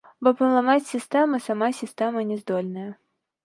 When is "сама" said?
1.49-1.67